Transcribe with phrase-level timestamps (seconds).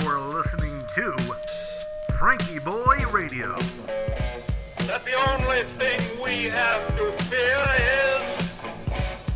[0.00, 1.12] You're listening to
[2.12, 3.56] FrankieBoi Radio.
[4.86, 8.50] that the only thing we have to fear is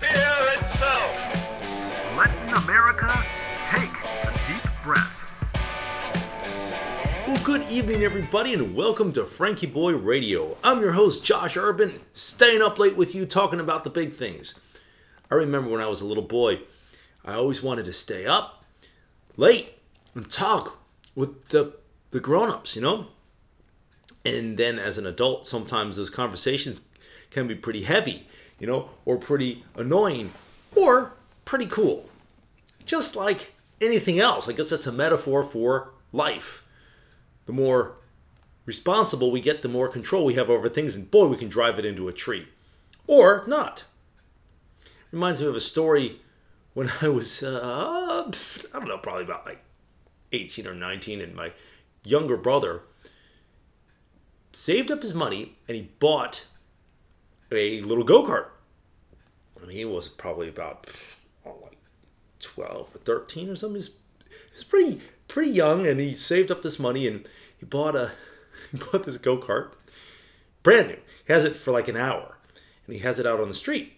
[0.00, 2.16] fear itself.
[2.16, 3.24] Letting America
[3.64, 5.32] take a deep breath.
[7.26, 10.58] Well, good evening, everybody, and welcome to FrankieBoi Radio.
[10.62, 14.54] I'm your host, Josh Urban, staying up late with you talking about the big things.
[15.30, 16.60] I remember when I was a little boy,
[17.24, 18.64] I always wanted to stay up
[19.36, 19.78] late
[20.14, 20.78] and talk
[21.14, 21.74] with the,
[22.10, 23.08] the grown ups, you know?
[24.24, 26.80] And then as an adult, sometimes those conversations
[27.30, 30.32] can be pretty heavy, you know, or pretty annoying,
[30.76, 31.12] or
[31.44, 32.08] pretty cool.
[32.84, 34.48] Just like anything else.
[34.48, 36.62] I guess that's a metaphor for life
[37.46, 37.96] the more
[38.64, 41.78] responsible we get, the more control we have over things, and boy, we can drive
[41.78, 42.46] it into a tree.
[43.06, 43.84] Or not.
[45.10, 46.20] Reminds me of a story
[46.74, 48.30] when I was, uh,
[48.72, 49.62] I don't know, probably about like
[50.32, 51.52] 18 or 19, and my
[52.04, 52.82] younger brother
[54.52, 56.44] saved up his money and he bought
[57.50, 58.48] a little go kart.
[59.62, 60.88] I he was probably about
[61.46, 61.78] oh, like
[62.40, 63.76] 12 or 13 or something.
[63.76, 63.94] He's,
[64.52, 67.26] he's pretty pretty young, and he saved up this money and
[67.58, 68.12] he bought a
[68.72, 69.72] he bought this go kart,
[70.62, 70.98] brand new.
[71.26, 72.38] He has it for like an hour,
[72.86, 73.94] and he has it out on the street,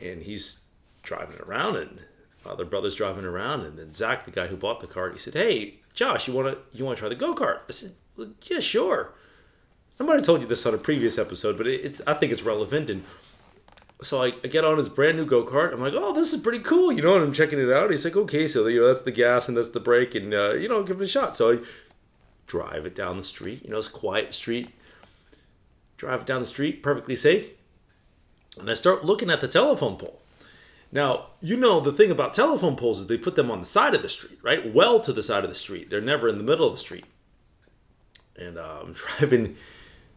[0.00, 0.60] and he's
[1.02, 2.00] driving it around, and
[2.46, 5.34] other brother's driving around, and then Zach, the guy who bought the cart, he said,
[5.34, 8.28] "Hey, Josh, you want to you want to try the go kart?" I said, well,
[8.46, 9.14] "Yeah, sure."
[10.00, 12.42] I might have told you this on a previous episode, but it's I think it's
[12.42, 13.04] relevant and
[14.02, 15.72] so I, I get on his brand new go kart.
[15.72, 17.14] I'm like, oh, this is pretty cool, you know.
[17.14, 17.90] And I'm checking it out.
[17.90, 20.54] He's like, okay, so you know that's the gas and that's the brake, and uh,
[20.54, 21.36] you know, give it a shot.
[21.36, 21.58] So I
[22.46, 23.64] drive it down the street.
[23.64, 24.70] You know, it's a quiet street.
[25.96, 27.50] Drive it down the street, perfectly safe.
[28.58, 30.21] And I start looking at the telephone pole.
[30.92, 33.94] Now, you know the thing about telephone poles is they put them on the side
[33.94, 34.72] of the street, right?
[34.72, 35.88] Well to the side of the street.
[35.88, 37.06] They're never in the middle of the street.
[38.36, 39.56] And uh, I'm driving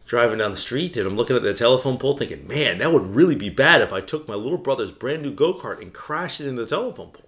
[0.06, 3.16] driving down the street and I'm looking at the telephone pole thinking, man, that would
[3.16, 6.40] really be bad if I took my little brother's brand new go kart and crashed
[6.40, 7.26] it in the telephone pole.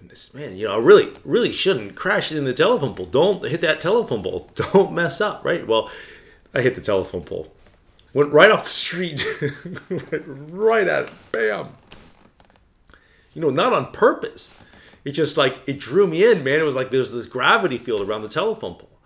[0.00, 3.06] This, man, you know, I really, really shouldn't crash it in the telephone pole.
[3.06, 4.50] Don't hit that telephone pole.
[4.54, 5.66] Don't mess up, right?
[5.66, 5.90] Well,
[6.54, 7.52] I hit the telephone pole.
[8.14, 9.22] Went right off the street,
[9.90, 11.10] right at it.
[11.30, 11.74] Bam.
[13.38, 14.58] You know, not on purpose.
[15.04, 16.58] It just like, it drew me in, man.
[16.58, 18.98] It was like there's this gravity field around the telephone pole.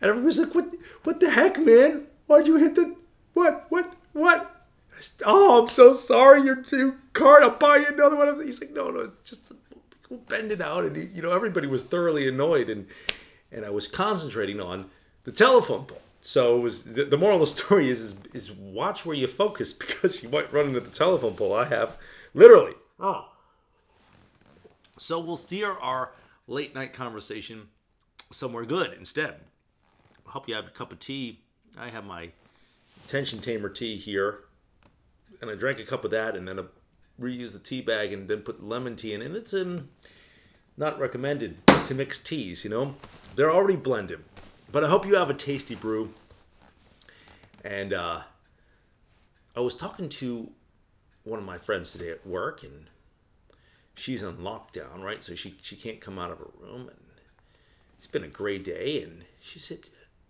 [0.00, 0.72] And everybody's like, "What?
[1.04, 2.06] What the heck, man?
[2.26, 2.96] Why'd you hit the
[3.34, 3.66] what?
[3.68, 3.92] What?
[4.14, 4.66] What?"
[5.26, 6.40] Oh, I'm so sorry.
[6.40, 7.42] Your new card.
[7.42, 8.46] I'll buy you another one.
[8.46, 9.42] He's like, "No, no, it's just
[10.08, 12.86] we'll bend it out." And he, you know, everybody was thoroughly annoyed, and
[13.52, 14.86] and I was concentrating on
[15.24, 16.00] the telephone pole.
[16.22, 19.26] So it was the, the moral of the story is, is is watch where you
[19.26, 21.52] focus because you might run into the telephone pole.
[21.52, 21.98] I have
[22.32, 22.72] literally.
[22.98, 23.32] Oh.
[24.98, 26.12] So we'll steer our
[26.46, 27.68] late night conversation
[28.30, 29.40] somewhere good instead
[30.26, 31.40] I hope you have a cup of tea.
[31.78, 32.30] I have my
[33.06, 34.40] tension tamer tea here,
[35.40, 36.64] and I drank a cup of that, and then I
[37.20, 39.22] reused the tea bag and then put lemon tea in.
[39.22, 39.54] And it's
[40.76, 42.64] not recommended to mix teas.
[42.64, 42.94] You know,
[43.36, 44.24] they're already blended.
[44.72, 46.12] But I hope you have a tasty brew.
[47.64, 48.22] And uh,
[49.54, 50.50] I was talking to
[51.24, 52.86] one of my friends today at work, and
[53.96, 55.24] she's on lockdown, right?
[55.24, 57.00] So she she can't come out of her room, and
[57.98, 59.02] it's been a great day.
[59.02, 59.80] And she said,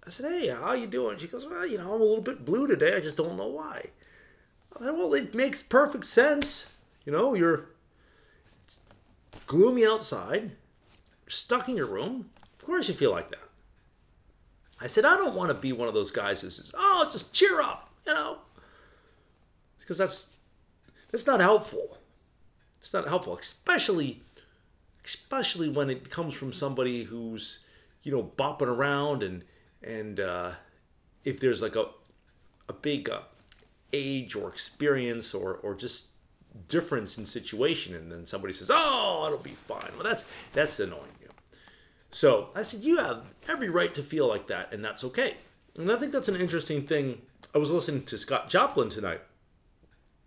[0.06, 2.44] I said, "Hey, how you doing?" She goes, "Well, you know, I'm a little bit
[2.44, 2.96] blue today.
[2.96, 3.90] I just don't know why."
[4.74, 6.70] I said, "Well, it makes perfect sense.
[7.04, 7.66] You know, you're
[9.46, 10.52] gloomy outside,
[11.28, 12.30] stuck in your room.
[12.58, 13.40] Of course, you feel like that."
[14.80, 17.34] I said, "I don't want to be one of those guys that says, "Oh, just
[17.34, 18.38] cheer up," you know,
[19.80, 20.34] because that's
[21.10, 21.95] that's not helpful.
[22.86, 24.22] It's not helpful, especially
[25.04, 27.58] especially when it comes from somebody who's
[28.04, 29.42] you know bopping around and
[29.82, 30.52] and uh,
[31.24, 31.86] if there's like a
[32.68, 33.22] a big uh,
[33.92, 36.10] age or experience or or just
[36.68, 39.90] difference in situation and then somebody says oh it'll be fine.
[39.94, 41.30] Well that's that's annoying you.
[42.12, 45.38] So i said you have every right to feel like that and that's okay.
[45.76, 47.22] And i think that's an interesting thing.
[47.52, 49.22] I was listening to scott joplin tonight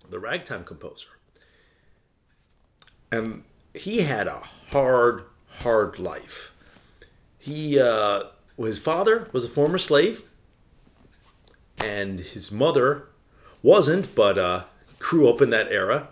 [0.09, 1.07] the ragtime composer
[3.11, 4.41] and he had a
[4.71, 6.53] hard hard life
[7.39, 8.23] he uh
[8.57, 10.23] his father was a former slave,
[11.77, 13.07] and his mother
[13.63, 14.63] wasn't, but uh,
[14.99, 16.09] grew up in that era.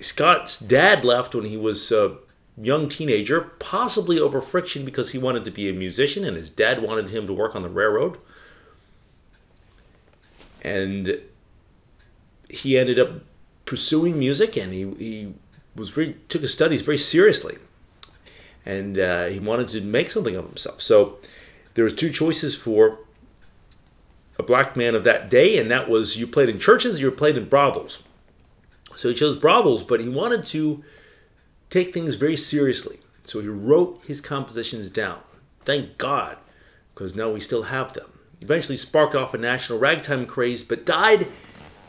[0.00, 2.16] Scott's dad left when he was a
[2.60, 6.82] young teenager, possibly over friction because he wanted to be a musician, and his dad
[6.82, 8.18] wanted him to work on the railroad.
[10.62, 11.20] And
[12.48, 13.22] he ended up
[13.64, 15.34] pursuing music, and he, he
[15.74, 17.58] was very took his studies very seriously,
[18.64, 20.82] and uh, he wanted to make something of himself.
[20.82, 21.18] So
[21.74, 22.98] there was two choices for
[24.38, 27.36] a black man of that day, and that was you played in churches, you played
[27.36, 28.02] in brothels.
[28.96, 30.84] So he chose brothels, but he wanted to
[31.70, 33.00] take things very seriously.
[33.24, 35.20] So he wrote his compositions down.
[35.64, 36.36] Thank God,
[36.94, 38.10] because now we still have them.
[38.40, 41.28] Eventually sparked off a national ragtime craze, but died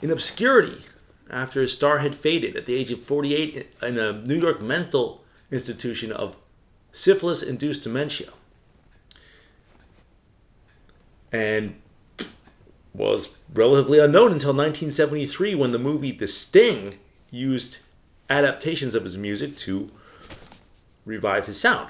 [0.02, 0.84] in obscurity
[1.30, 5.24] after his star had faded at the age of 48 in a New York mental
[5.52, 6.36] institution of
[6.92, 8.30] syphilis induced dementia.
[11.32, 11.76] And
[12.94, 17.00] was relatively unknown until 1973 when the movie The Sting
[17.32, 17.78] used
[18.30, 19.92] adaptations of his music to
[21.06, 21.90] revive his sound.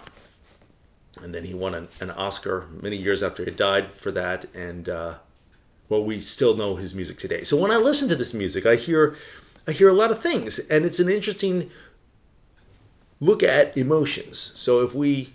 [1.21, 4.89] And then he won an, an Oscar many years after he died for that, and
[4.89, 5.15] uh,
[5.89, 7.43] well, we still know his music today.
[7.43, 9.15] So when I listen to this music, I hear,
[9.67, 11.69] I hear a lot of things, and it's an interesting
[13.19, 14.53] look at emotions.
[14.55, 15.33] So if we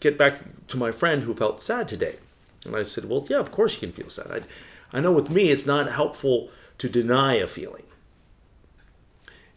[0.00, 2.16] get back to my friend who felt sad today,
[2.64, 4.44] and I said, well, yeah, of course you can feel sad.
[4.92, 7.84] I, I know with me, it's not helpful to deny a feeling.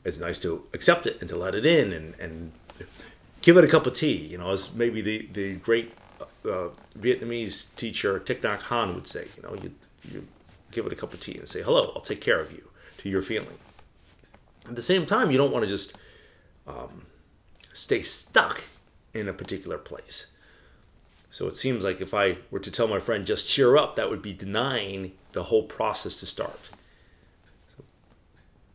[0.04, 2.52] It's nice to accept it and to let it in and, and
[3.42, 4.18] give it a cup of tea.
[4.18, 5.94] You know, as maybe the, the great
[6.46, 9.72] uh, Vietnamese teacher Thich Nhat would say, you know, you,
[10.04, 10.28] you
[10.72, 12.70] give it a cup of tea and say, hello, I'll take care of you
[13.00, 13.58] to your feeling.
[14.68, 15.98] At the same time, you don't want to just
[16.68, 17.06] um,
[17.74, 18.62] stay stuck
[19.14, 20.28] in a particular place.
[21.32, 24.10] So it seems like if I were to tell my friend just cheer up, that
[24.10, 26.60] would be denying the whole process to start.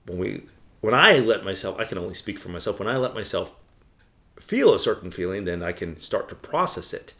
[0.07, 0.43] When we
[0.81, 3.57] when I let myself, I can only speak for myself, when I let myself
[4.39, 7.13] feel a certain feeling, then I can start to process it.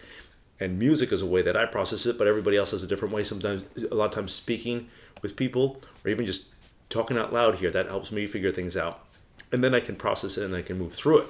[0.59, 3.13] And music is a way that I process it, but everybody else has a different
[3.13, 3.25] way.
[3.25, 4.89] Sometimes, a lot of times, speaking
[5.23, 6.49] with people or even just
[6.89, 9.05] talking out loud here, that helps me figure things out.
[9.53, 11.27] And then I can process it and I can move through it.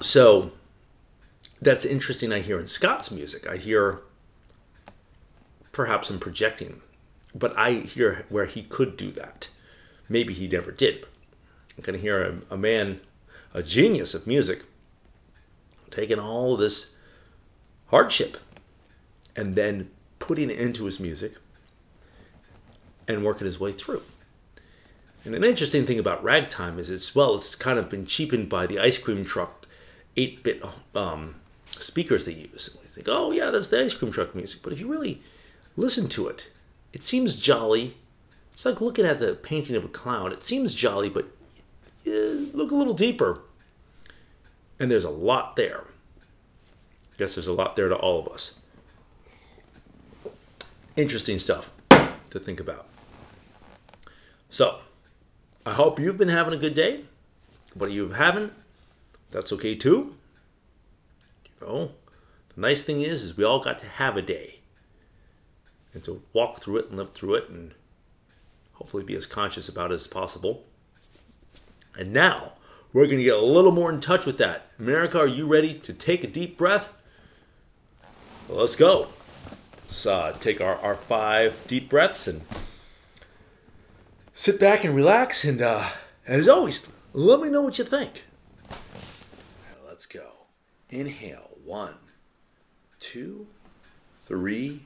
[0.00, 0.52] So
[1.60, 2.32] that's interesting.
[2.32, 4.00] I hear in Scott's music, I hear
[5.72, 6.80] perhaps him projecting,
[7.34, 9.48] but I hear where he could do that.
[10.08, 11.06] Maybe he never did.
[11.76, 13.00] I can hear a, a man,
[13.52, 14.62] a genius of music,
[15.90, 16.92] taking all this
[17.88, 18.36] hardship
[19.34, 21.34] and then putting it into his music
[23.06, 24.02] and working his way through.
[25.24, 28.66] And an interesting thing about ragtime is it's well, it's kind of been cheapened by
[28.66, 29.66] the ice cream truck,
[30.16, 30.62] eight bit
[30.94, 31.36] um,
[31.70, 32.68] speakers they use.
[32.68, 34.62] And we think, oh yeah, that's the ice cream truck music.
[34.62, 35.20] But if you really
[35.76, 36.48] listen to it,
[36.92, 37.96] it seems jolly.
[38.52, 40.32] It's like looking at the painting of a clown.
[40.32, 41.26] It seems jolly, but
[42.04, 43.40] look a little deeper.
[44.78, 45.84] And there's a lot there.
[47.12, 48.58] I guess there's a lot there to all of us.
[50.96, 52.86] Interesting stuff to think about.
[54.50, 54.80] So,
[55.64, 57.04] I hope you've been having a good day.
[57.74, 58.52] But if you haven't,
[59.30, 60.16] that's okay too.
[61.60, 61.90] You know,
[62.54, 64.60] the nice thing is, is we all got to have a day,
[65.92, 67.74] and to walk through it and live through it, and
[68.74, 70.64] hopefully be as conscious about it as possible.
[71.94, 72.52] And now
[72.96, 74.70] we're going to get a little more in touch with that.
[74.78, 76.88] America, are you ready to take a deep breath?
[78.48, 79.08] Well, let's go.
[79.82, 82.40] Let's uh, take our, our five deep breaths and
[84.34, 85.44] sit back and relax.
[85.44, 85.90] And uh,
[86.26, 88.24] as always, let me know what you think.
[89.86, 90.30] Let's go.
[90.88, 91.50] Inhale.
[91.66, 91.96] One,
[92.98, 93.46] two,
[94.24, 94.84] three,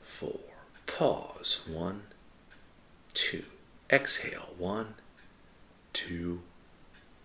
[0.00, 0.38] four.
[0.86, 1.62] Pause.
[1.66, 2.02] One,
[3.14, 3.46] two.
[3.90, 4.50] Exhale.
[4.56, 4.94] One,
[5.92, 6.42] two,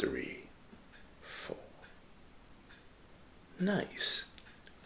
[0.00, 0.38] three,
[1.22, 1.56] four.
[3.58, 4.24] Nice.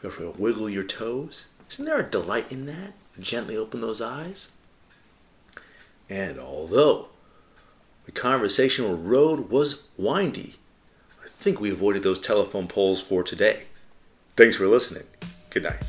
[0.00, 1.44] Feel free to wiggle your toes.
[1.70, 2.94] Isn't there a delight in that?
[3.20, 4.48] Gently open those eyes.
[6.10, 7.08] And although
[8.06, 10.56] The conversational road was windy.
[11.24, 13.64] I think we avoided those telephone poles for today.
[14.36, 15.04] Thanks for listening.
[15.50, 15.82] Good night.